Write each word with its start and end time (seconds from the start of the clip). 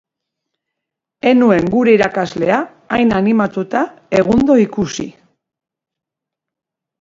Ez 1.31 1.33
nuen 1.41 1.67
gure 1.73 1.93
irakaslea 1.97 2.57
hain 2.97 3.13
animatuta 3.19 3.83
egundo 4.21 4.57
ikusi. 4.65 5.07